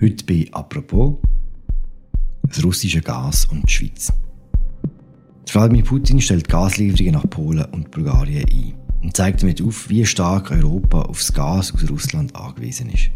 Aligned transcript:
Heute 0.00 0.24
bei 0.26 0.46
«Apropos» 0.52 1.16
das 2.44 2.62
russische 2.62 3.00
Gas 3.00 3.46
und 3.46 3.68
die 3.68 3.72
Schweiz. 3.72 4.12
Wladimir 5.52 5.82
Putin 5.82 6.20
stellt 6.20 6.48
Gaslieferungen 6.48 7.14
nach 7.14 7.28
Polen 7.28 7.64
und 7.72 7.90
Bulgarien 7.90 8.44
ein 8.48 8.74
und 9.02 9.16
zeigt 9.16 9.42
damit 9.42 9.60
auf, 9.60 9.88
wie 9.88 10.06
stark 10.06 10.52
Europa 10.52 11.02
auf 11.02 11.18
das 11.18 11.32
Gas 11.32 11.74
aus 11.74 11.90
Russland 11.90 12.36
angewiesen 12.36 12.90
ist. 12.90 13.10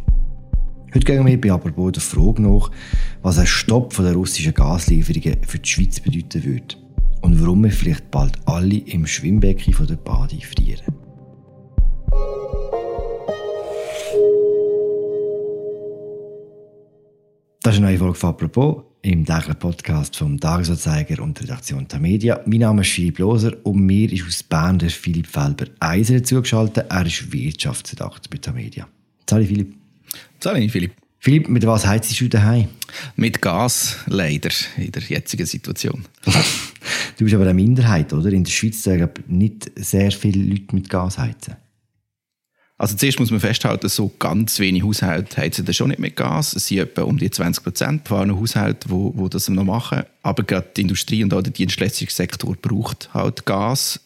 Heute 0.93 1.05
gehen 1.05 1.25
wir 1.25 1.41
bei 1.41 1.53
«Apropos» 1.53 1.93
der 1.93 2.03
Frage 2.03 2.43
nach, 2.43 2.69
was 3.23 3.39
ein 3.39 3.47
Stopp 3.47 3.95
der 3.95 4.15
russischen 4.15 4.53
Gaslieferungen 4.53 5.37
für 5.47 5.61
die 5.61 5.69
Schweiz 5.69 6.01
bedeuten 6.01 6.43
würde 6.43 6.77
und 7.21 7.41
warum 7.41 7.63
wir 7.63 7.71
vielleicht 7.71 8.11
bald 8.11 8.37
alle 8.45 8.79
im 8.79 9.07
Schwimmbecken 9.07 9.87
der 9.87 9.95
Bade 9.95 10.41
frieren. 10.41 10.92
Das 17.63 17.75
ist 17.75 17.79
eine 17.79 17.91
neue 17.91 17.99
Folge 17.99 18.19
von 18.19 18.31
«Apropos» 18.31 18.83
im 19.03 19.25
täglichen 19.25 19.55
Podcast 19.55 20.17
vom 20.17 20.41
Tagesanzeiger 20.41 21.23
und 21.23 21.39
der 21.39 21.45
Redaktion 21.45 21.87
der 21.87 22.01
Media. 22.01 22.41
Mein 22.45 22.59
Name 22.59 22.83
ist 22.83 22.91
Philipp 22.91 23.21
Loser 23.21 23.53
und 23.63 23.87
mir 23.87 24.13
ist 24.13 24.27
aus 24.27 24.43
Bern 24.43 24.81
der 24.81 24.91
Philipp 24.91 25.29
Felber 25.29 25.67
Eiser 25.79 26.25
zugeschaltet. 26.25 26.87
Er 26.89 27.07
ist 27.07 27.33
Wirtschaftsredakteur 27.33 28.31
bei 28.33 28.39
der 28.39 28.53
Media. 28.53 28.89
Salut 29.31 29.47
Philipp. 29.47 29.77
Salut 30.41 30.71
Philipp. 30.73 30.93
Philipp, 31.21 31.49
mit 31.49 31.65
was 31.65 31.87
heizst 31.87 32.21
du 32.21 32.29
daheim? 32.29 32.67
Mit 33.15 33.41
Gas, 33.41 33.99
leider, 34.07 34.51
in 34.77 34.91
der 34.91 35.03
jetzigen 35.03 35.47
Situation. 35.47 36.05
du 36.25 37.25
bist 37.25 37.33
aber 37.33 37.45
eine 37.45 37.55
Minderheit, 37.55 38.13
oder? 38.13 38.33
In 38.33 38.43
der 38.43 38.51
Schweiz 38.51 38.83
sagen 38.83 39.09
nicht 39.29 39.71
sehr 39.77 40.11
viele 40.11 40.43
Leute 40.43 40.75
mit 40.75 40.91
Gas 40.91 41.17
heizen. 41.17 41.55
Also 42.83 42.97
zuerst 42.97 43.21
muss 43.21 43.31
man 43.31 43.39
festhalten, 43.39 43.89
so 43.89 44.11
ganz 44.19 44.59
wenige 44.59 44.85
Haushalte 44.85 45.37
heizen 45.37 45.65
das 45.65 45.77
schon 45.77 45.91
nicht 45.91 46.01
mit 46.01 46.17
Gas. 46.17 46.53
Es 46.57 46.67
sind 46.67 46.79
etwa 46.81 47.03
um 47.03 47.17
die 47.17 47.31
20 47.31 47.63
Prozent 47.63 48.09
von 48.09 48.37
Haushalten, 48.37 48.91
die, 48.91 49.23
die 49.23 49.31
das 49.31 49.49
noch 49.49 49.63
machen. 49.63 50.03
Aber 50.25 50.43
gerade 50.43 50.67
die 50.77 50.81
Industrie 50.81 51.23
und 51.23 51.33
auch 51.33 51.43
der 51.43 51.53
Dienstleistungssektor 51.53 52.57
braucht 52.57 53.15
halt 53.15 53.47
Gas. 53.47 54.01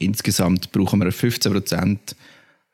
Insgesamt 0.00 0.72
brauchen 0.72 0.98
wir 1.00 1.12
15 1.12 1.52
Prozent 1.52 2.16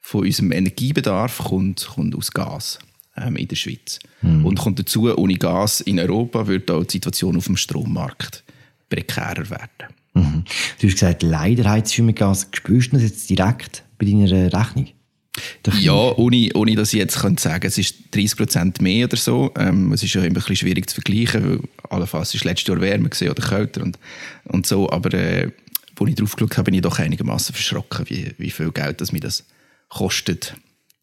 von 0.00 0.24
unserem 0.24 0.52
Energiebedarf 0.52 1.44
kommt, 1.44 1.88
kommt 1.94 2.16
aus 2.16 2.30
Gas 2.30 2.78
ähm, 3.18 3.36
in 3.36 3.48
der 3.48 3.56
Schweiz. 3.56 3.98
Mhm. 4.22 4.46
Und 4.46 4.58
kommt 4.58 4.78
dazu, 4.78 5.14
ohne 5.14 5.34
Gas 5.34 5.82
in 5.82 6.00
Europa 6.00 6.46
wird 6.46 6.70
auch 6.70 6.84
die 6.84 6.92
Situation 6.92 7.36
auf 7.36 7.44
dem 7.44 7.58
Strommarkt 7.58 8.44
prekärer 8.88 9.50
werden. 9.50 9.92
Mhm. 10.16 10.44
Du 10.80 10.86
hast 10.86 10.94
gesagt, 10.94 11.22
leider 11.22 11.70
heizt 11.70 11.96
du 11.96 12.02
mit 12.02 12.16
Gas. 12.16 12.48
Spürst 12.52 12.92
du 12.92 12.96
das 12.96 13.02
jetzt 13.02 13.30
direkt 13.30 13.84
bei 13.98 14.06
deiner 14.06 14.52
Rechnung? 14.52 14.88
Ja, 15.80 15.92
ohne, 15.92 16.48
ohne 16.54 16.74
dass 16.74 16.94
ich 16.94 16.98
jetzt 16.98 17.18
kann 17.18 17.36
sagen 17.36 17.66
es 17.66 17.76
ist 17.76 17.96
30% 18.14 18.82
mehr 18.82 19.06
oder 19.06 19.16
so. 19.16 19.52
Ähm, 19.58 19.92
es 19.92 20.02
ist 20.02 20.14
ja 20.14 20.22
immer 20.22 20.30
ein 20.30 20.34
bisschen 20.34 20.56
schwierig 20.56 20.88
zu 20.88 20.94
vergleichen, 20.94 21.44
weil 21.44 21.60
allenfalls 21.90 22.34
ist 22.34 22.44
letztes 22.44 22.68
Jahr 22.68 22.80
wärmer 22.80 23.10
oder 23.20 23.34
kälter 23.34 23.82
und, 23.82 23.98
und 24.44 24.66
so. 24.66 24.90
Aber 24.90 25.12
äh, 25.12 25.50
als 25.98 26.10
ich 26.10 26.14
drauf 26.14 26.36
geschaut 26.36 26.56
habe, 26.56 26.64
bin 26.64 26.74
ich 26.74 26.80
doch 26.80 26.98
einigermaßen 26.98 27.54
verschrocken, 27.54 28.08
wie, 28.08 28.32
wie 28.38 28.50
viel 28.50 28.70
Geld 28.70 29.00
das 29.00 29.12
mir 29.12 29.20
das 29.20 29.44
kostet. 29.88 30.54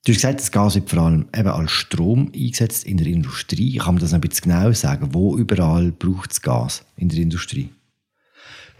Du 0.05 0.11
hast 0.11 0.17
gesagt, 0.17 0.39
das 0.41 0.51
Gas 0.51 0.75
wird 0.75 0.89
vor 0.89 1.03
allem 1.03 1.27
eben 1.35 1.47
als 1.47 1.71
Strom 1.71 2.31
eingesetzt 2.35 2.85
in 2.85 2.97
der 2.97 3.07
Industrie. 3.07 3.77
Kann 3.77 3.95
man 3.95 4.01
das 4.01 4.13
ein 4.13 4.21
bisschen 4.21 4.51
genau 4.51 4.71
sagen? 4.73 5.13
Wo 5.13 5.37
überall 5.37 5.91
braucht 5.91 6.31
es 6.31 6.41
Gas 6.41 6.83
in 6.97 7.09
der 7.09 7.19
Industrie? 7.19 7.69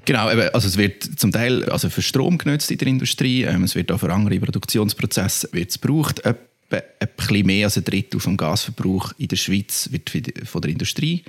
Genau, 0.06 0.28
also 0.28 0.68
es 0.68 0.78
wird 0.78 1.04
zum 1.20 1.32
Teil 1.32 1.70
also 1.70 1.90
für 1.90 2.02
Strom 2.02 2.38
genutzt 2.38 2.72
in 2.72 2.78
der 2.78 2.88
Industrie, 2.88 3.44
ähm, 3.44 3.64
es 3.64 3.76
wird 3.76 3.92
auch 3.92 4.00
für 4.00 4.12
andere 4.12 4.40
Produktionsprozesse 4.40 5.50
wird 5.54 5.70
es 5.70 5.80
gebraucht. 5.80 6.20
Etwa 6.20 6.38
ein 7.00 7.08
bisschen 7.16 7.46
mehr 7.46 7.68
als 7.68 7.78
ein 7.78 7.86
Drittel 7.86 8.20
vom 8.20 8.36
Gasverbrauch 8.36 9.14
in 9.18 9.28
der 9.28 9.36
Schweiz 9.36 9.90
wird 9.92 10.12
von 10.46 10.62
der 10.62 10.72
Industrie 10.72 11.24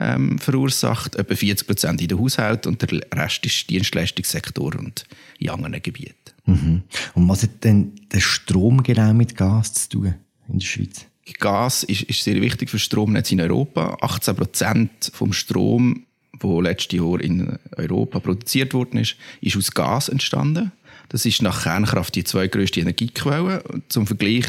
ähm, 0.00 0.38
verursacht, 0.38 1.16
etwa 1.16 1.34
40 1.34 1.66
Prozent 1.66 2.00
in 2.00 2.08
den 2.08 2.18
Haushalten 2.18 2.68
und 2.68 2.82
der 2.82 3.00
Rest 3.14 3.46
ist 3.46 3.70
Dienstleistungssektor 3.70 4.74
und 4.76 5.04
in 5.38 5.50
anderen 5.50 5.80
Gebieten. 5.82 6.14
Mhm. 6.46 6.82
Und 7.14 7.28
was 7.28 7.42
hat 7.42 7.64
denn 7.64 7.92
der 8.12 8.20
Strom 8.20 8.82
genau 8.82 9.12
mit 9.12 9.36
Gas 9.36 9.74
zu 9.74 9.88
tun 9.88 10.14
in 10.48 10.58
der 10.58 10.66
Schweiz? 10.66 11.06
Gas 11.38 11.84
ist, 11.84 12.02
ist 12.02 12.24
sehr 12.24 12.40
wichtig 12.40 12.70
für 12.70 12.78
Stromnetz 12.78 13.30
in 13.32 13.40
Europa. 13.40 13.98
18 14.00 14.34
Prozent 14.34 15.10
vom 15.12 15.32
Strom 15.32 16.06
wo 16.40 16.60
letztes 16.60 16.98
Jahr 16.98 17.20
in 17.20 17.58
Europa 17.76 18.20
produziert 18.20 18.74
worden 18.74 18.98
ist, 18.98 19.16
ist 19.40 19.56
aus 19.56 19.72
Gas 19.72 20.08
entstanden. 20.08 20.72
Das 21.08 21.24
ist 21.24 21.42
nach 21.42 21.62
Kernkraft 21.62 22.14
die 22.14 22.24
zweitgrößte 22.24 22.80
Energiequelle. 22.80 23.62
Zum 23.88 24.06
Vergleich, 24.06 24.46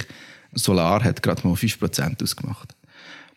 Solar 0.53 1.03
hat 1.03 1.23
gerade 1.23 1.47
mal 1.47 1.53
5% 1.53 2.21
ausgemacht. 2.23 2.75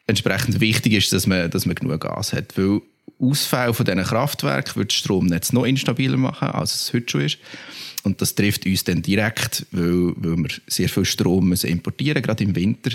Entsprechend 0.06 0.60
wichtig 0.60 0.94
ist, 0.94 1.12
dass 1.12 1.26
man, 1.26 1.50
dass 1.50 1.66
man 1.66 1.74
genug 1.74 2.00
Gas 2.00 2.32
hat, 2.32 2.56
weil 2.58 2.80
Ausfall 3.20 3.72
von 3.72 3.86
diesen 3.86 4.02
Kraftwerken 4.02 4.76
wird 4.76 4.90
das 4.90 4.98
Stromnetz 4.98 5.52
noch 5.52 5.64
instabiler 5.64 6.16
machen, 6.16 6.48
als 6.48 6.74
es 6.74 6.92
heute 6.92 7.10
schon 7.10 7.20
ist. 7.20 7.38
Und 8.02 8.20
das 8.20 8.34
trifft 8.34 8.66
uns 8.66 8.82
dann 8.82 9.02
direkt, 9.02 9.66
weil, 9.70 10.12
weil 10.16 10.36
wir 10.38 10.50
sehr 10.66 10.88
viel 10.88 11.04
Strom 11.04 11.48
müssen 11.48 11.70
importieren 11.70 12.14
müssen, 12.14 12.26
gerade 12.26 12.44
im 12.44 12.56
Winter. 12.56 12.90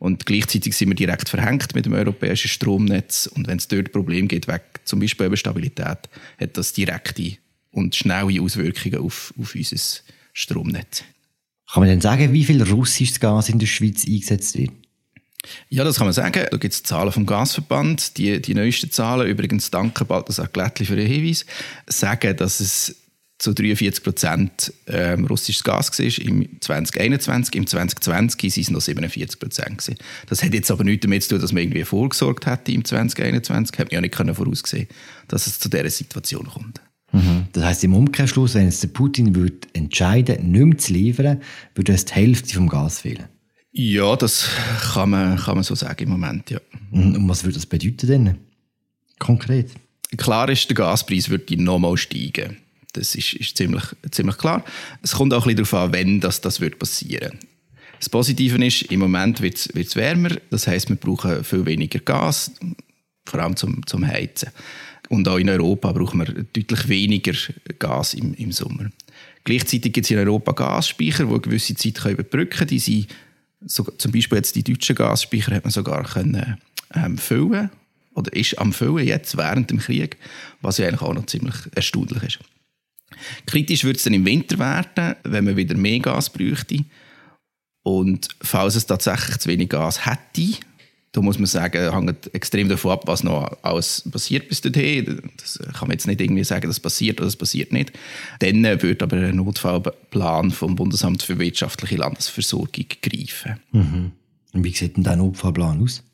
Und 0.00 0.24
gleichzeitig 0.24 0.74
sind 0.74 0.88
wir 0.88 0.94
direkt 0.94 1.28
verhängt 1.28 1.74
mit 1.74 1.84
dem 1.84 1.92
europäischen 1.92 2.48
Stromnetz. 2.48 3.26
Und 3.26 3.46
wenn 3.46 3.58
es 3.58 3.68
dort 3.68 3.92
Probleme 3.92 4.28
gibt, 4.28 4.48
weg 4.48 4.80
zum 4.84 4.98
Beispiel 4.98 5.26
über 5.26 5.36
Stabilität, 5.36 6.08
hat 6.40 6.56
das 6.56 6.72
direkte 6.72 7.36
und 7.70 7.94
schnelle 7.94 8.40
Auswirkungen 8.40 8.98
auf, 8.98 9.34
auf 9.38 9.54
unser 9.54 9.76
Stromnetz. 10.32 11.04
Kann 11.70 11.82
man 11.82 11.88
denn 11.90 12.00
sagen, 12.00 12.32
wie 12.32 12.44
viel 12.44 12.62
russisches 12.62 13.20
Gas 13.20 13.50
in 13.50 13.58
der 13.58 13.66
Schweiz 13.66 14.06
eingesetzt 14.06 14.56
wird? 14.58 14.72
Ja, 15.68 15.84
das 15.84 15.96
kann 15.96 16.06
man 16.06 16.14
sagen. 16.14 16.46
Da 16.50 16.56
gibt 16.56 16.72
es 16.72 16.82
Zahlen 16.82 17.12
vom 17.12 17.26
Gasverband. 17.26 18.16
Die, 18.16 18.40
die 18.40 18.54
neuesten 18.54 18.90
Zahlen, 18.90 19.28
übrigens 19.28 19.70
danke 19.70 20.06
Balthasar 20.06 20.48
Glättli 20.48 20.86
für 20.86 20.96
den 20.96 21.06
Hinweis, 21.06 21.44
sagen, 21.86 22.36
dass 22.36 22.60
es 22.60 22.96
zu 23.40 23.54
43 23.54 24.04
Prozent 24.04 24.72
ähm, 24.86 25.24
russisches 25.24 25.64
Gas 25.64 25.98
war 25.98 26.26
im 26.26 26.60
2021. 26.60 27.54
Im 27.54 27.66
2020 27.66 28.06
waren 28.06 28.60
es 28.60 28.70
noch 28.70 28.80
47 28.82 29.40
Prozent. 29.40 29.96
Das 30.26 30.42
hat 30.42 30.52
jetzt 30.52 30.70
aber 30.70 30.84
nichts 30.84 31.04
damit 31.04 31.22
zu 31.22 31.30
tun, 31.30 31.40
dass 31.40 31.52
man 31.52 31.62
irgendwie 31.62 31.84
vorgesorgt 31.84 32.44
hätte 32.44 32.70
im 32.70 32.84
2021. 32.84 33.78
Hat 33.78 33.86
man 33.86 33.94
ja 33.94 34.00
nicht 34.02 34.14
können 34.14 34.34
voraussehen 34.34 34.86
dass 35.26 35.46
es 35.46 35.58
zu 35.58 35.70
dieser 35.70 35.88
Situation 35.88 36.48
kommt. 36.48 36.82
Mhm. 37.12 37.46
Das 37.52 37.64
heißt 37.64 37.84
im 37.84 37.94
Umkehrschluss, 37.94 38.54
wenn 38.54 38.64
jetzt 38.64 38.82
der 38.82 38.88
Putin 38.88 39.34
würde 39.34 39.56
entscheiden, 39.72 40.50
nicht 40.50 40.64
mehr 40.66 40.78
zu 40.78 40.92
liefern, 40.92 41.40
würde 41.74 41.92
es 41.94 42.04
die 42.04 42.14
Hälfte 42.14 42.54
vom 42.54 42.68
Gas 42.68 43.00
fehlen. 43.00 43.24
Ja, 43.72 44.16
das 44.16 44.48
kann 44.92 45.10
man, 45.10 45.38
kann 45.38 45.54
man 45.54 45.64
so 45.64 45.74
sagen 45.74 46.02
im 46.02 46.10
Moment, 46.10 46.50
ja. 46.50 46.60
Mhm. 46.90 47.14
Und 47.14 47.28
was 47.28 47.44
würde 47.44 47.54
das 47.54 47.64
bedeuten 47.66 48.06
denn? 48.06 48.36
Konkret? 49.18 49.70
Klar 50.16 50.48
ist, 50.50 50.68
der 50.68 50.74
Gaspreis 50.74 51.30
würde 51.30 51.62
nochmal 51.62 51.96
steigen. 51.96 52.58
Das 52.92 53.14
ist, 53.14 53.34
ist 53.34 53.56
ziemlich, 53.56 53.84
ziemlich 54.10 54.38
klar. 54.38 54.64
Es 55.02 55.12
kommt 55.12 55.32
auch 55.32 55.46
ein 55.46 55.54
bisschen 55.54 55.70
darauf 55.72 55.74
an, 55.88 55.92
wenn 55.92 56.20
das, 56.20 56.40
das 56.40 56.60
wird 56.60 56.78
passieren 56.78 57.38
Das 57.98 58.08
Positive 58.08 58.64
ist, 58.64 58.82
im 58.82 59.00
Moment 59.00 59.40
wird 59.40 59.56
es 59.56 59.96
wärmer. 59.96 60.30
Das 60.50 60.66
heißt, 60.66 60.88
wir 60.88 60.96
brauchen 60.96 61.44
viel 61.44 61.66
weniger 61.66 62.00
Gas, 62.00 62.52
vor 63.26 63.40
allem 63.40 63.56
zum, 63.56 63.86
zum 63.86 64.06
Heizen. 64.06 64.50
Und 65.08 65.26
auch 65.28 65.38
in 65.38 65.48
Europa 65.48 65.92
brauchen 65.92 66.20
wir 66.20 66.32
deutlich 66.32 66.88
weniger 66.88 67.32
Gas 67.78 68.14
im, 68.14 68.32
im 68.34 68.52
Sommer. 68.52 68.90
Gleichzeitig 69.44 69.92
gibt 69.92 70.04
es 70.04 70.10
in 70.10 70.18
Europa 70.18 70.52
Gasspeicher, 70.52 71.24
die 71.24 71.30
eine 71.30 71.40
gewisse 71.40 71.74
Zeit 71.74 72.04
überbrücken 72.04 72.50
können. 72.50 72.68
Die 72.68 72.78
sind, 72.78 73.08
so, 73.64 73.82
zum 73.82 74.12
Beispiel 74.12 74.38
jetzt 74.38 74.54
die 74.54 74.62
deutschen 74.62 74.96
Gasspeicher 74.96 75.54
hat 75.54 75.64
man 75.64 75.72
sogar 75.72 76.04
können, 76.04 76.58
ähm, 76.94 77.18
füllen 77.18 77.70
oder 78.14 78.32
ist 78.34 78.58
am 78.58 78.72
Füllen 78.72 79.06
jetzt 79.06 79.36
während 79.36 79.70
dem 79.70 79.78
Krieg, 79.78 80.16
was 80.60 80.78
ja 80.78 80.86
eigentlich 80.86 81.02
auch 81.02 81.14
noch 81.14 81.26
ziemlich 81.26 81.56
erstaunlich 81.74 82.22
ist. 82.22 82.38
Kritisch 83.46 83.84
würde 83.84 83.96
es 83.96 84.04
dann 84.04 84.14
im 84.14 84.24
Winter 84.24 84.58
werden, 84.58 85.16
wenn 85.24 85.44
man 85.44 85.56
wieder 85.56 85.76
mehr 85.76 86.00
Gas 86.00 86.30
bräuchte. 86.30 86.84
Und 87.82 88.28
falls 88.42 88.74
es 88.74 88.86
tatsächlich 88.86 89.38
zu 89.38 89.48
wenig 89.48 89.70
Gas 89.70 90.06
hätte, 90.06 90.58
da 91.12 91.20
muss 91.20 91.38
man 91.38 91.46
sagen, 91.46 91.92
hängt 91.92 92.32
extrem 92.34 92.68
davon 92.68 92.92
ab, 92.92 93.02
was 93.06 93.24
noch 93.24 93.50
alles 93.62 94.04
passiert 94.10 94.48
bis 94.48 94.60
dorthin. 94.60 95.20
Das 95.38 95.58
kann 95.72 95.88
man 95.88 95.92
jetzt 95.92 96.06
nicht 96.06 96.20
irgendwie 96.20 96.44
sagen, 96.44 96.68
das 96.68 96.78
passiert 96.78 97.18
oder 97.18 97.26
das 97.26 97.34
passiert 97.34 97.72
nicht. 97.72 97.92
Dann 98.38 98.62
würde 98.62 99.04
aber 99.04 99.16
ein 99.16 99.36
Notfallplan 99.36 100.52
vom 100.52 100.76
Bundesamt 100.76 101.22
für 101.22 101.38
wirtschaftliche 101.38 101.96
Landesversorgung 101.96 102.86
greifen. 103.02 103.58
Mhm. 103.72 104.12
Und 104.52 104.64
wie 104.64 104.72
sieht 104.72 104.96
denn 104.96 105.04
der 105.04 105.16
Notfallplan 105.16 105.82
aus? 105.82 106.04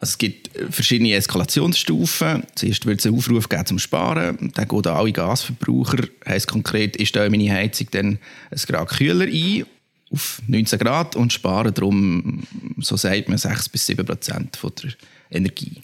Also 0.00 0.12
es 0.12 0.18
gibt 0.18 0.56
äh, 0.56 0.70
verschiedene 0.70 1.14
Eskalationsstufen. 1.14 2.42
Zuerst 2.54 2.86
wird 2.86 3.00
es 3.00 3.06
einen 3.06 3.16
Aufruf 3.16 3.48
geben 3.48 3.66
zum 3.66 3.78
Sparen. 3.78 4.50
Dann 4.54 4.68
gehen 4.68 4.86
alle 4.86 5.12
Gasverbraucher, 5.12 6.08
heisst 6.26 6.48
konkret, 6.48 6.98
ich 6.98 7.10
stelle 7.10 7.30
meine 7.30 7.52
Heizung 7.52 7.88
dann 7.90 8.18
ein 8.50 8.58
Grad 8.66 8.88
kühler 8.88 9.26
ein 9.26 9.64
auf 10.12 10.42
19 10.48 10.78
Grad 10.78 11.14
und 11.14 11.32
sparen 11.32 11.72
darum, 11.72 12.42
so 12.78 12.96
sagt 12.96 13.28
man, 13.28 13.38
6 13.38 13.68
bis 13.68 13.86
7 13.86 14.04
Prozent 14.04 14.58
der 14.60 14.92
Energie. 15.30 15.82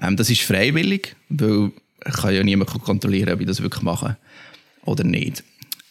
Ähm, 0.00 0.16
das 0.16 0.30
ist 0.30 0.42
freiwillig, 0.42 1.16
weil 1.28 1.72
kann 2.20 2.34
ja 2.34 2.42
niemand 2.42 2.70
kontrollieren, 2.70 3.32
ob 3.32 3.40
ich 3.40 3.46
das 3.46 3.62
wirklich 3.62 3.82
mache 3.82 4.16
oder 4.84 5.04
nicht. 5.04 5.42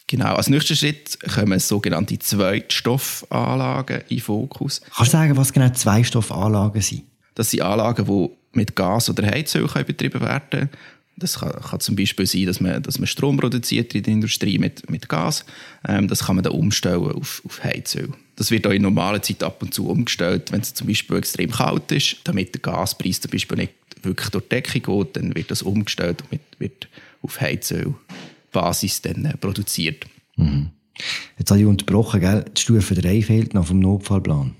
Genau, 0.06 0.34
als 0.34 0.48
nächster 0.48 0.76
Schritt 0.76 1.18
kommen 1.34 1.58
sogenannte 1.58 2.18
Zweitstoffanlagen 2.18 4.02
in 4.08 4.20
Fokus. 4.20 4.80
Kannst 4.94 5.12
du 5.12 5.16
sagen, 5.16 5.36
was 5.36 5.52
genau 5.52 5.70
Zweistoffanlagen 5.70 6.80
sind? 6.80 7.02
Das 7.34 7.50
sind 7.50 7.62
Anlagen, 7.62 8.06
die 8.06 8.30
mit 8.58 8.76
Gas 8.76 9.10
oder 9.10 9.26
Heizöl 9.26 9.66
betrieben 9.84 10.20
werden 10.20 10.42
können. 10.50 10.70
Das 11.16 11.38
kann, 11.38 11.52
kann, 11.52 11.80
zum 11.80 11.94
Beispiel 11.94 12.26
sein, 12.26 12.46
dass 12.46 12.60
man, 12.60 12.82
dass 12.82 12.98
man 12.98 13.06
Strom 13.06 13.36
produziert 13.36 13.94
in 13.94 14.02
der 14.02 14.12
Industrie 14.14 14.58
mit, 14.58 14.90
mit 14.90 15.08
Gas. 15.08 15.44
Ähm, 15.86 16.08
das 16.08 16.24
kann 16.24 16.36
man 16.36 16.42
dann 16.42 16.54
umstellen 16.54 17.12
auf, 17.12 17.40
auf 17.44 17.62
Heizöl. 17.62 18.10
Das 18.34 18.50
wird 18.50 18.66
auch 18.66 18.72
in 18.72 18.82
normaler 18.82 19.22
Zeit 19.22 19.42
ab 19.44 19.62
und 19.62 19.72
zu 19.72 19.88
umgestellt, 19.88 20.50
wenn 20.50 20.60
es 20.60 20.74
zum 20.74 20.88
Beispiel 20.88 21.16
extrem 21.16 21.52
kalt 21.52 21.92
ist, 21.92 22.16
damit 22.24 22.54
der 22.54 22.62
Gaspreis 22.62 23.20
zum 23.20 23.30
Beispiel 23.30 23.58
nicht 23.58 23.74
wirklich 24.02 24.30
durch 24.30 24.44
die 24.44 24.48
Decke 24.48 24.80
geht, 24.80 25.16
dann 25.16 25.34
wird 25.36 25.50
das 25.50 25.62
umgestellt 25.62 26.24
und 26.30 26.40
wird 26.58 26.88
auf 27.22 27.40
Heizölbasis 27.40 29.02
dann 29.02 29.24
äh, 29.24 29.36
produziert. 29.36 30.06
Mhm. 30.36 30.70
Jetzt 31.38 31.50
habe 31.50 31.60
ich 31.60 31.66
unterbrochen, 31.66 32.20
gell? 32.20 32.44
die 32.56 32.60
Stufe 32.60 32.94
3 32.94 33.22
fehlt 33.22 33.54
noch 33.54 33.66
vom 33.66 33.78
Notfallplan. 33.78 34.54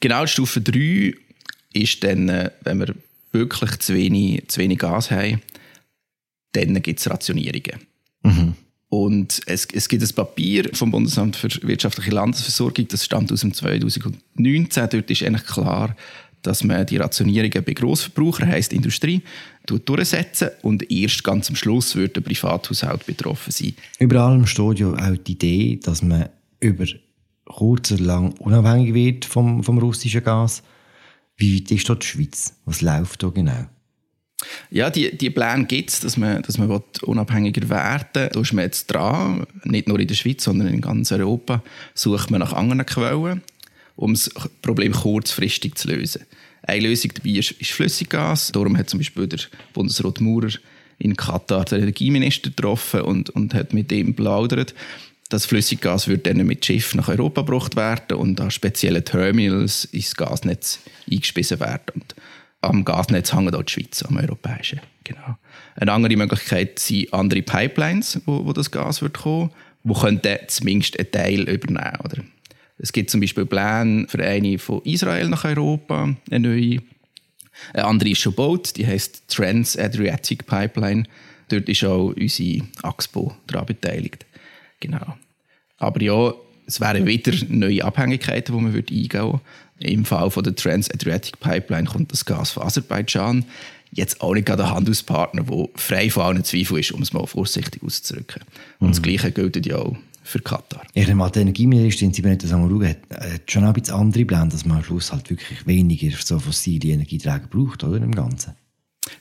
Genau, 0.00 0.26
Stufe 0.26 0.60
3 0.60 1.14
ist 1.78 2.02
dann, 2.04 2.28
äh, 2.28 2.50
wenn 2.62 2.80
wir 2.80 2.94
wirklich 3.32 3.78
zu 3.78 3.94
wenig, 3.94 4.48
zu 4.48 4.60
wenig 4.60 4.78
Gas 4.78 5.10
haben, 5.10 5.40
dann 6.52 6.80
gibt 6.82 7.00
es 7.00 7.10
Rationierungen. 7.10 7.80
Mhm. 8.22 8.54
Und 8.90 9.40
es, 9.46 9.66
es 9.66 9.88
gibt 9.88 10.02
ein 10.02 10.14
Papier 10.14 10.70
vom 10.72 10.90
Bundesamt 10.90 11.36
für 11.36 11.48
wirtschaftliche 11.62 12.10
Landesversorgung, 12.10 12.88
das 12.88 13.04
stammt 13.04 13.30
aus 13.30 13.40
dem 13.42 13.52
2019. 13.52 14.88
Dort 14.90 15.10
ist 15.10 15.22
eigentlich 15.22 15.46
klar, 15.46 15.94
dass 16.42 16.64
man 16.64 16.86
die 16.86 16.96
Rationierungen 16.96 17.64
bei 17.64 17.72
Grossverbrauchern, 17.74 18.48
heisst 18.48 18.72
Industrie, 18.72 19.22
durchsetzen 19.66 20.50
und 20.62 20.90
erst 20.90 21.22
ganz 21.24 21.50
am 21.50 21.56
Schluss 21.56 21.94
wird 21.96 22.16
der 22.16 22.22
Privathaushalt 22.22 23.04
betroffen 23.04 23.50
sein. 23.50 23.74
Über 23.98 24.20
allem 24.20 24.46
steht 24.46 24.78
ja 24.78 24.92
auch 24.92 25.16
die 25.16 25.32
Idee, 25.32 25.80
dass 25.82 26.00
man 26.00 26.30
über 26.60 26.86
kurz 27.44 27.92
oder 27.92 28.02
lang 28.02 28.32
unabhängig 28.38 28.94
wird 28.94 29.24
vom, 29.26 29.62
vom 29.62 29.78
russischen 29.78 30.24
Gas. 30.24 30.62
Wie 31.38 31.56
weit 31.56 31.70
ist 31.70 31.88
dort 31.88 32.02
die 32.02 32.08
Schweiz? 32.08 32.54
Was 32.66 32.82
läuft 32.82 33.22
da 33.22 33.28
genau? 33.28 33.66
Ja, 34.70 34.90
die, 34.90 35.16
die 35.16 35.30
Pläne 35.30 35.64
gibt 35.64 35.90
es, 35.90 36.00
dass 36.00 36.16
man, 36.16 36.42
dass 36.42 36.58
man 36.58 36.82
unabhängiger 37.02 37.68
werden 37.68 38.06
will. 38.12 38.30
Da 38.32 38.40
ist 38.40 38.52
man 38.52 38.64
jetzt 38.64 38.86
dran, 38.88 39.46
nicht 39.64 39.88
nur 39.88 39.98
in 39.98 40.06
der 40.06 40.14
Schweiz, 40.14 40.44
sondern 40.44 40.68
in 40.68 40.80
ganz 40.80 41.10
Europa, 41.10 41.62
sucht 41.94 42.30
man 42.30 42.40
nach 42.40 42.52
anderen 42.52 42.84
Quellen, 42.86 43.42
um 43.96 44.12
das 44.12 44.30
Problem 44.62 44.92
kurzfristig 44.92 45.76
zu 45.76 45.88
lösen. 45.88 46.22
Eine 46.62 46.88
Lösung 46.88 47.12
dabei 47.14 47.30
ist, 47.30 47.52
ist 47.52 47.70
Flüssiggas. 47.70 48.52
Darum 48.52 48.76
hat 48.76 48.90
zum 48.90 48.98
Beispiel 48.98 49.26
der 49.26 49.40
Bundesrat 49.72 50.20
Maurer 50.20 50.50
in 50.98 51.16
Katar 51.16 51.64
den 51.64 51.82
Energieminister 51.82 52.50
getroffen 52.50 53.02
und, 53.02 53.30
und 53.30 53.54
hat 53.54 53.72
mit 53.72 53.90
ihm 53.92 54.14
plaudert. 54.14 54.74
Das 55.30 55.44
Flüssiggas 55.44 56.08
wird 56.08 56.26
dann 56.26 56.38
mit 56.46 56.64
Schiff 56.64 56.94
nach 56.94 57.08
Europa 57.08 57.42
gebracht 57.42 57.76
werden 57.76 58.16
und 58.16 58.40
an 58.40 58.50
speziellen 58.50 59.04
Terminals 59.04 59.84
ins 59.86 60.16
Gasnetz 60.16 60.80
eingespissen 61.10 61.60
werden. 61.60 61.92
Und 61.94 62.14
am 62.62 62.84
Gasnetz 62.84 63.34
hängt 63.34 63.54
auch 63.54 63.62
die 63.62 63.72
Schweiz, 63.72 64.02
am 64.02 64.16
europäischen. 64.16 64.80
Genau. 65.04 65.36
Eine 65.76 65.92
andere 65.92 66.16
Möglichkeit 66.16 66.78
sind 66.78 67.12
andere 67.12 67.42
Pipelines, 67.42 68.20
wo, 68.24 68.44
wo 68.46 68.52
das 68.54 68.70
Gas 68.70 69.02
wird 69.02 69.18
kommen, 69.18 69.50
wo 69.84 69.94
könnte 69.94 70.40
zumindest 70.48 70.98
einen 70.98 71.10
Teil 71.10 71.48
übernehmen. 71.48 72.00
Oder? 72.04 72.24
Es 72.78 72.92
gibt 72.92 73.10
zum 73.10 73.20
Beispiel 73.20 73.44
Pläne 73.44 74.06
für 74.08 74.24
eine 74.24 74.58
von 74.58 74.82
Israel 74.84 75.28
nach 75.28 75.44
Europa, 75.44 76.14
eine 76.30 76.48
neue. 76.48 76.78
Eine 77.74 77.84
andere 77.84 78.10
ist 78.10 78.20
schon 78.20 78.32
gebaut, 78.32 78.76
die 78.76 78.86
heißt 78.86 79.24
Trans-Adriatic 79.28 80.46
Pipeline. 80.46 81.04
Dort 81.48 81.68
ist 81.68 81.84
auch 81.84 82.14
unsere 82.16 82.62
Axpo 82.82 83.34
daran 83.46 83.66
beteiligt. 83.66 84.24
Genau. 84.80 85.16
Aber 85.78 86.02
ja, 86.02 86.32
es 86.66 86.80
wären 86.80 87.06
wieder 87.06 87.32
neue 87.48 87.84
Abhängigkeiten, 87.84 88.54
die 88.54 88.62
man 88.62 88.74
eingehen 88.74 89.12
würde. 89.12 89.40
Im 89.78 90.04
Fall 90.04 90.30
von 90.30 90.42
der 90.42 90.54
Trans-Adriatic 90.54 91.40
Pipeline 91.40 91.88
kommt 91.88 92.12
das 92.12 92.24
Gas 92.24 92.50
von 92.50 92.64
Aserbaidschan. 92.64 93.44
Jetzt 93.90 94.20
auch 94.20 94.34
nicht 94.34 94.46
gerade 94.46 94.64
ein 94.64 94.70
Handelspartner, 94.70 95.44
der 95.44 95.68
frei 95.76 96.10
von 96.10 96.24
allen 96.24 96.44
Zweifeln 96.44 96.80
ist, 96.80 96.92
um 96.92 97.00
es 97.00 97.12
mal 97.12 97.26
vorsichtig 97.26 97.82
auszudrücken. 97.82 98.42
Und 98.80 98.88
mhm. 98.88 98.92
das 98.92 99.02
Gleiche 99.02 99.32
gilt 99.32 99.64
ja 99.64 99.76
auch 99.76 99.96
für 100.24 100.40
Katar. 100.40 100.82
Ja, 100.94 101.04
der 101.06 101.30
die 101.30 101.40
Energieministerin 101.40 102.12
Simonetta 102.12 102.46
Sommaruga 102.46 102.88
hat, 102.88 102.98
hat 103.10 103.50
schon 103.50 103.64
ein 103.64 103.72
bisschen 103.72 103.94
andere 103.94 104.26
Pläne, 104.26 104.48
dass 104.48 104.66
man 104.66 104.78
am 104.78 104.84
Schluss 104.84 105.10
halt 105.10 105.30
wirklich 105.30 105.66
weniger 105.66 106.14
so 106.22 106.38
fossile 106.38 106.92
Energieträger 106.92 107.46
braucht, 107.48 107.82
oder, 107.82 107.96
im 107.96 108.14
Ganzen? 108.14 108.54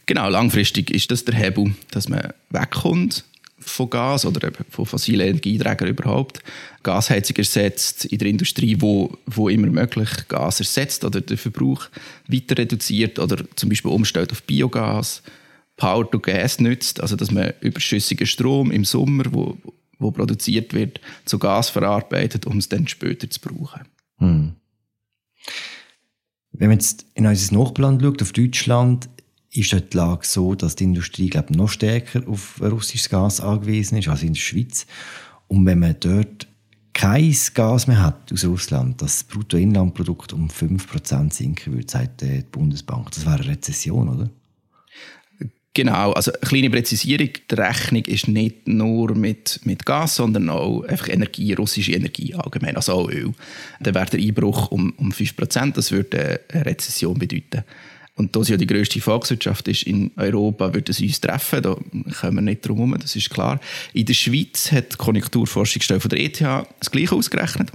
Genau, 0.06 0.28
langfristig 0.28 0.92
ist 0.92 1.10
das 1.12 1.24
der 1.24 1.36
Hebel, 1.36 1.74
dass 1.92 2.10
man 2.10 2.34
wegkommt 2.50 3.24
von 3.60 3.90
Gas 3.90 4.26
oder 4.26 4.52
von 4.70 4.86
fossilen 4.86 5.28
Energieträgern 5.28 5.90
überhaupt. 5.90 6.42
Gasheizung 6.84 7.36
ersetzt 7.38 8.06
in 8.06 8.20
der 8.20 8.28
Industrie, 8.28 8.78
wo, 8.80 9.18
wo 9.26 9.50
immer 9.50 9.68
möglich 9.68 10.10
Gas 10.28 10.60
ersetzt 10.60 11.04
oder 11.04 11.22
den 11.22 11.38
Verbrauch 11.38 11.88
weiter 12.28 12.58
reduziert 12.58 13.20
oder 13.20 13.44
zum 13.56 13.70
Beispiel 13.70 13.92
umstellt 13.92 14.32
auf 14.32 14.44
Biogas, 14.44 15.24
Power 15.76 16.10
to 16.10 16.20
Gas 16.20 16.60
nützt, 16.60 17.02
also 17.02 17.16
dass 17.16 17.32
man 17.32 17.54
überschüssigen 17.62 18.28
Strom 18.28 18.72
im 18.72 18.86
Sommer, 18.86 19.26
wo, 19.32 19.58
wo 20.00 20.12
produziert 20.12 20.74
wird, 20.74 21.02
zu 21.26 21.40
Gas 21.40 21.70
verarbeitet, 21.70 22.46
um 22.46 22.58
es 22.58 22.70
dann 22.70 22.88
später 22.88 23.30
zu 23.30 23.40
brauchen. 23.40 23.82
Hm. 24.20 24.56
Wenn 26.52 26.70
man 26.70 26.80
jetzt 26.80 27.06
in 27.14 27.28
unser 27.28 27.56
Nachbarland 27.56 28.02
schaut, 28.02 28.22
auf 28.22 28.32
Deutschland, 28.32 29.10
ist 29.52 29.74
dort 29.74 29.94
die 29.94 29.98
Lage 29.98 30.26
so, 30.26 30.56
dass 30.56 30.76
die 30.76 30.84
Industrie 30.84 31.30
glaub, 31.30 31.50
noch 31.50 31.70
stärker 31.70 32.28
auf 32.28 32.62
russisches 32.62 33.10
Gas 33.10 33.42
angewiesen 33.42 33.98
ist 33.98 34.08
als 34.08 34.24
in 34.24 34.34
der 34.34 34.40
Schweiz. 34.40 34.86
Und 35.48 35.66
wenn 35.66 35.80
man 35.80 35.96
dort 36.00 36.48
kein 36.94 37.36
Gas 37.54 37.88
mehr 37.88 38.02
hat 38.02 38.34
aus 38.34 38.44
Russland, 38.44 39.02
das 39.02 39.24
Bruttoinlandprodukt 39.24 40.34
um 40.34 40.50
5% 40.50 41.32
sinken 41.32 41.74
würde, 41.74 41.90
sagt 41.90 42.22
die 42.22 42.44
Bundesbank. 42.52 43.12
Das 43.12 43.26
wäre 43.26 43.36
eine 43.36 43.48
Rezession, 43.50 44.10
oder? 44.10 44.30
Genau, 45.78 46.12
also 46.14 46.32
eine 46.32 46.40
kleine 46.42 46.70
Präzisierung, 46.72 47.30
die 47.52 47.54
Rechnung 47.54 48.04
ist 48.06 48.28
nicht 48.28 48.68
nur 48.68 49.14
mit, 49.16 49.60
mit 49.64 49.86
Gas, 49.86 50.16
sondern 50.16 50.50
auch 50.50 50.82
einfach 50.86 51.10
Energie, 51.10 51.54
russische 51.54 51.92
Energie 51.92 52.34
allgemein, 52.34 52.76
also 52.76 52.94
auch 52.94 53.12
Öl. 53.12 53.32
Dann 53.80 53.94
wäre 53.94 54.10
der 54.10 54.20
Einbruch 54.20 54.72
um, 54.72 54.92
um 54.98 55.12
5%, 55.12 55.74
das 55.74 55.92
würde 55.92 56.40
eine 56.52 56.66
Rezession 56.66 57.20
bedeuten. 57.20 57.64
Und 58.18 58.36
da 58.36 58.40
es 58.40 58.50
ja 58.50 58.58
die 58.58 58.66
grösste 58.66 59.00
Volkswirtschaft 59.00 59.68
ist 59.68 59.84
in 59.84 60.12
Europa, 60.16 60.74
wird 60.74 60.90
es 60.90 61.00
uns 61.00 61.22
treffen. 61.22 61.62
Da 61.62 61.78
kommen 62.20 62.36
wir 62.38 62.42
nicht 62.42 62.68
drum 62.68 62.78
herum, 62.78 62.98
das 63.00 63.16
ist 63.16 63.30
klar. 63.30 63.60
In 63.94 64.06
der 64.06 64.16
Schweiz 64.16 64.72
hat 64.72 64.94
die 64.94 64.98
Konjunkturforschungsstelle 64.98 66.00
von 66.00 66.10
der 66.10 66.20
ETH 66.20 66.42
das 66.42 66.92
Gleiche 66.92 67.16
ausgerechnet. 67.16 67.72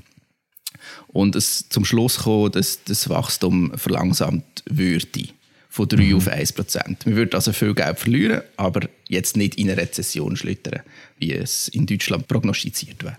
Und 1.07 1.37
es 1.37 1.69
zum 1.69 1.85
Schluss 1.85 2.17
gekommen, 2.17 2.51
dass 2.51 2.83
das 2.85 3.09
Wachstum 3.09 3.73
verlangsamt 3.77 4.65
würde. 4.69 5.29
Von 5.69 5.89
3 5.89 6.03
mhm. 6.03 6.17
auf 6.17 6.29
1 6.29 6.53
Prozent. 6.53 7.07
Wir 7.07 7.17
würden 7.17 7.35
also 7.35 7.53
viel 7.53 7.73
Geld 7.73 7.99
verlieren, 7.99 8.43
aber 8.59 8.89
jetzt 9.09 9.39
nicht 9.39 9.55
in 9.55 9.71
eine 9.71 9.81
Rezession 9.81 10.37
schlittern, 10.37 10.83
wie 11.19 11.33
es 11.33 11.69
in 11.69 11.87
Deutschland 11.87 12.29
prognostiziert 12.29 13.03
wäre. 13.05 13.17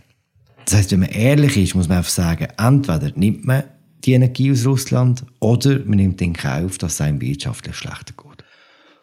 Das 0.66 0.76
heißt, 0.76 0.92
wenn 0.92 1.00
man 1.00 1.10
ehrlich 1.10 1.58
ist, 1.58 1.74
muss 1.74 1.88
man 1.88 1.98
einfach 1.98 2.12
sagen, 2.12 2.48
entweder 2.58 3.12
nimmt 3.16 3.46
man 3.46 3.64
die 4.06 4.14
Energie 4.14 4.52
aus 4.52 4.66
Russland 4.66 5.24
oder 5.40 5.80
man 5.86 5.98
nimmt 5.98 6.22
in 6.22 6.34
Kauf, 6.34 6.78
dass 6.78 6.94
es 6.94 7.02
einem 7.02 7.22
wirtschaftlich 7.22 7.76
schlechter 7.76 8.14
geht? 8.16 8.44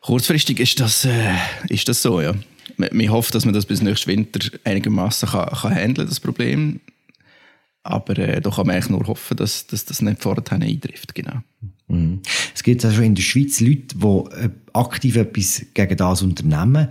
Kurzfristig 0.03 0.61
ist 0.61 0.81
das, 0.81 1.05
äh, 1.05 1.35
ist 1.69 1.89
das 1.89 2.03
so, 2.03 2.21
ja. 2.21 2.35
Wir 2.77 3.13
hoffen, 3.13 3.33
dass 3.33 3.45
man 3.45 3.53
das 3.53 3.67
bis 3.67 3.83
nächsten 3.83 4.11
Winter 4.11 4.41
einigermaßen 4.65 5.29
kann, 5.29 5.51
kann 5.51 5.75
handeln, 5.75 6.09
das 6.09 6.21
Problem. 6.21 6.81
Aber 7.83 8.19
äh, 8.19 8.41
da 8.41 8.51
kann 8.51 8.67
man 8.67 8.77
eigentlich 8.77 8.91
nur 8.91 9.07
hoffen, 9.07 9.37
dass, 9.37 9.67
dass 9.67 9.85
das 9.85 10.03
nicht 10.03 10.23
vorher 10.23 10.45
eintrifft. 10.53 11.15
Genau. 11.15 11.43
Mhm. 11.89 12.21
Es 12.55 12.63
gibt 12.63 12.85
auch 12.85 12.93
schon 12.93 13.05
in 13.05 13.15
der 13.15 13.23
Schweiz 13.23 13.61
Leute, 13.61 13.97
die 13.97 14.45
äh, 14.45 14.51
aktiv 14.73 15.17
etwas 15.17 15.67
gegen 15.75 15.97
das 15.97 16.23
unternehmen. 16.23 16.89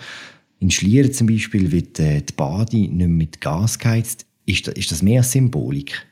In 0.60 0.72
Schlieren 0.72 1.13
zum 1.13 1.28
Beispiel 1.28 1.72
wird 1.72 2.00
äh, 2.00 2.22
die 2.22 2.34
Bade 2.34 2.75
nicht 2.75 2.92
mehr 2.92 3.08
mit 3.08 3.42
Gas 3.42 3.80
geheizt. 3.80 4.25
Ist, 4.46 4.68
das, 4.68 4.74
ist 4.75 4.92
das 4.92 5.01
mehr 5.01 5.24
Symbolik? 5.24 6.06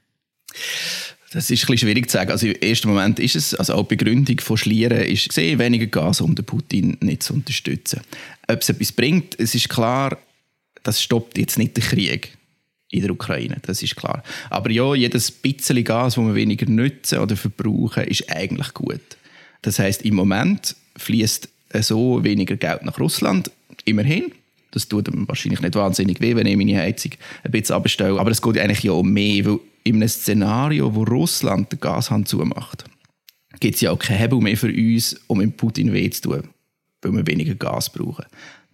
Das 1.31 1.49
ist 1.49 1.63
ein 1.63 1.67
bisschen 1.67 1.89
schwierig 1.89 2.09
zu 2.09 2.13
sagen. 2.17 2.31
Also 2.31 2.47
im 2.47 2.55
ersten 2.55 2.87
Moment 2.87 3.19
ist 3.19 3.35
es, 3.35 3.53
also 3.53 3.73
auch 3.73 3.87
die 3.87 3.95
Begründung 3.95 4.39
von 4.39 4.57
Schlieren 4.57 5.01
ist, 5.01 5.31
sehr 5.31 5.59
weniger 5.59 5.87
Gas, 5.87 6.21
um 6.21 6.35
den 6.35 6.45
Putin 6.45 6.97
nicht 7.01 7.23
zu 7.23 7.33
unterstützen. 7.33 8.01
Ob 8.47 8.61
es 8.61 8.69
etwas 8.69 8.93
bringt, 8.93 9.37
es 9.39 9.53
ist 9.53 9.67
klar, 9.67 10.17
das 10.83 11.01
stoppt 11.01 11.37
jetzt 11.37 11.57
nicht 11.57 11.75
den 11.75 11.83
Krieg 11.83 12.37
in 12.89 13.01
der 13.01 13.11
Ukraine, 13.11 13.57
das 13.63 13.83
ist 13.83 13.97
klar. 13.97 14.23
Aber 14.49 14.71
ja, 14.71 14.95
jedes 14.95 15.29
bisschen 15.29 15.83
Gas, 15.83 16.15
das 16.15 16.23
wir 16.23 16.35
weniger 16.35 16.69
nutzen 16.69 17.19
oder 17.19 17.35
verbrauchen, 17.35 18.05
ist 18.05 18.31
eigentlich 18.31 18.73
gut. 18.73 19.01
Das 19.61 19.79
heißt, 19.79 20.03
im 20.03 20.15
Moment 20.15 20.77
fließt 20.95 21.49
so 21.81 22.23
weniger 22.23 22.55
Geld 22.55 22.83
nach 22.83 22.99
Russland, 22.99 23.51
immerhin. 23.83 24.31
Das 24.71 24.87
tut 24.87 25.09
ihm 25.09 25.27
wahrscheinlich 25.27 25.59
nicht 25.59 25.75
wahnsinnig 25.75 26.21
weh, 26.21 26.35
wenn 26.35 26.47
ich 26.47 26.55
meine 26.55 26.77
Heizung 26.77 27.11
ein 27.43 27.51
bisschen 27.51 27.75
abstelle. 27.75 28.19
Aber 28.19 28.31
es 28.31 28.41
geht 28.41 28.57
eigentlich 28.57 28.83
ja 28.83 28.91
um 28.93 29.11
mehr, 29.11 29.45
weil 29.45 29.59
in 29.87 29.97
einem 29.97 30.07
Szenario, 30.07 30.93
wo 30.93 31.03
Russland 31.03 31.71
den 31.71 31.79
Gashahn 31.79 32.25
zumacht, 32.25 32.85
gibt 33.59 33.75
es 33.75 33.81
ja 33.81 33.91
auch 33.91 33.99
keinen 33.99 34.17
Hebel 34.17 34.39
mehr 34.39 34.57
für 34.57 34.71
uns, 34.71 35.19
um 35.27 35.41
im 35.41 35.51
Putin 35.51 35.93
weh 35.93 36.09
zu 36.09 36.21
tun, 36.21 36.43
weil 37.01 37.13
wir 37.13 37.27
weniger 37.27 37.55
Gas 37.55 37.89
brauchen. 37.89 38.25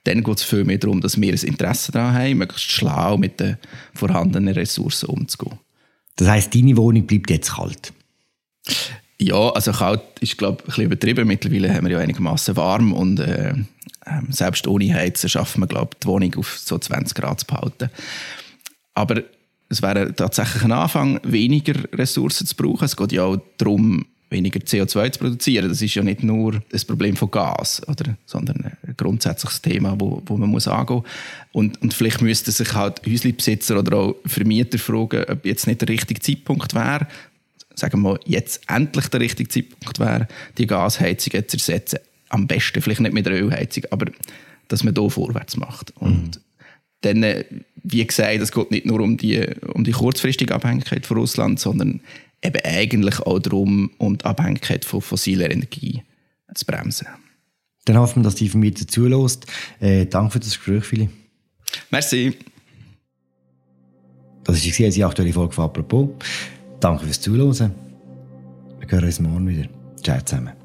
dann 0.05 0.23
geht 0.23 0.37
es 0.37 0.43
viel 0.43 0.65
mehr 0.65 0.77
darum, 0.77 0.99
dass 0.99 1.19
wir 1.19 1.33
ein 1.33 1.39
Interesse 1.39 1.91
daran 1.91 2.13
haben, 2.13 2.37
möglichst 2.37 2.71
schlau 2.71 3.17
mit 3.17 3.39
den 3.39 3.57
vorhandenen 3.93 4.53
Ressourcen 4.53 5.07
umzugehen. 5.07 5.59
Das 6.17 6.27
heisst, 6.27 6.53
deine 6.53 6.75
Wohnung 6.77 7.05
bleibt 7.07 7.29
jetzt 7.29 7.55
kalt? 7.55 7.93
Ja, 9.19 9.49
also 9.51 9.71
kalt 9.71 10.01
ist, 10.19 10.37
glaube 10.37 10.57
ich, 10.59 10.63
ein 10.63 10.65
bisschen 10.65 10.85
übertrieben. 10.85 11.27
Mittlerweile 11.27 11.73
haben 11.73 11.85
wir 11.85 11.93
ja 11.93 11.99
einigermaßen 11.99 12.55
warm 12.57 12.91
und 12.93 13.19
äh, 13.19 13.53
ähm, 14.05 14.27
selbst 14.29 14.67
ohne 14.67 14.93
Heizen 14.93 15.29
schaffen 15.29 15.61
wir, 15.61 15.67
glaube 15.67 15.91
ich, 15.93 15.99
die 15.99 16.07
Wohnung 16.07 16.35
auf 16.35 16.57
so 16.57 16.77
20 16.77 17.15
Grad 17.15 17.39
zu 17.39 17.45
behalten. 17.47 17.89
Aber 18.93 19.23
es 19.73 19.81
wäre 19.81 20.13
tatsächlich 20.15 20.63
ein 20.63 20.71
Anfang, 20.71 21.19
weniger 21.23 21.73
Ressourcen 21.93 22.45
zu 22.45 22.55
brauchen. 22.55 22.85
Es 22.85 22.95
geht 22.95 23.11
ja 23.11 23.23
auch 23.23 23.37
darum, 23.57 24.05
weniger 24.29 24.59
CO2 24.59 25.11
zu 25.11 25.19
produzieren. 25.19 25.69
Das 25.69 25.81
ist 25.81 25.95
ja 25.95 26.03
nicht 26.03 26.23
nur 26.23 26.61
das 26.69 26.85
Problem 26.85 27.15
von 27.15 27.31
Gas, 27.31 27.81
oder, 27.87 28.15
sondern 28.25 28.65
ein 28.65 28.95
grundsätzliches 28.97 29.61
Thema, 29.61 29.95
wo, 29.99 30.21
wo 30.25 30.37
man 30.37 30.49
muss 30.49 30.67
angehen 30.67 30.97
muss. 30.97 31.05
Und, 31.53 31.81
und 31.81 31.93
vielleicht 31.93 32.21
müssten 32.21 32.51
sich 32.51 32.73
halt 32.73 33.01
Häuslebesitzer 33.05 33.79
oder 33.79 33.97
auch 33.97 34.15
Vermieter 34.25 34.77
fragen, 34.77 35.25
ob 35.29 35.45
jetzt 35.45 35.67
nicht 35.67 35.81
der 35.81 35.89
richtige 35.89 36.19
Zeitpunkt 36.19 36.73
wäre, 36.73 37.07
sagen 37.75 38.03
wir 38.03 38.11
mal, 38.11 38.19
jetzt 38.25 38.61
endlich 38.67 39.07
der 39.07 39.21
richtige 39.21 39.49
Zeitpunkt 39.49 39.99
wäre, 39.99 40.27
die 40.57 40.67
Gasheizungen 40.67 41.47
zu 41.47 41.57
ersetzen. 41.57 41.99
Am 42.29 42.47
besten 42.47 42.81
vielleicht 42.81 43.01
nicht 43.01 43.13
mit 43.13 43.25
der 43.25 43.41
Ölheizung, 43.41 43.85
aber 43.91 44.11
dass 44.67 44.83
man 44.83 44.93
hier 44.95 45.09
vorwärts 45.09 45.57
macht. 45.57 45.95
Und 45.97 46.37
mhm. 46.37 46.41
dann, 47.01 47.23
äh, 47.23 47.45
wie 47.83 48.05
gesagt, 48.05 48.41
es 48.41 48.51
geht 48.51 48.71
nicht 48.71 48.85
nur 48.85 49.01
um 49.01 49.17
die, 49.17 49.45
um 49.73 49.83
die 49.83 49.91
kurzfristige 49.91 50.55
Abhängigkeit 50.55 51.05
von 51.05 51.17
Russland, 51.17 51.59
sondern 51.59 52.01
eben 52.41 52.61
eigentlich 52.63 53.19
auch 53.19 53.39
darum, 53.39 53.91
um 53.97 54.17
die 54.17 54.25
Abhängigkeit 54.25 54.85
von 54.85 55.01
fossiler 55.01 55.51
Energie 55.51 56.03
zu 56.53 56.65
bremsen. 56.65 57.07
Dann 57.85 57.97
hoffen 57.97 58.21
wir, 58.21 58.23
dass 58.23 58.35
die 58.35 58.49
Vermieter 58.49 58.87
zulässt. 58.87 59.45
Äh, 59.79 60.05
danke 60.05 60.33
für 60.33 60.39
das 60.39 60.49
Gespräch, 60.49 60.85
Philipp. 60.85 61.09
Merci. 61.89 62.33
Das 64.45 64.65
war 64.65 64.89
die 64.89 65.03
aktuelle 65.03 65.33
Folge 65.33 65.53
von 65.53 65.65
«Apropos». 65.65 66.09
Danke 66.79 67.05
fürs 67.05 67.21
Zuhören. 67.21 67.73
Wir 68.79 68.91
hören 68.91 69.05
uns 69.05 69.19
morgen 69.19 69.47
wieder. 69.47 69.69
Ciao 70.01 70.19
zusammen. 70.21 70.62